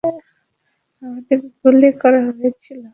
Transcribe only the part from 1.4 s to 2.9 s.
গুলি করা হয়েছিলো।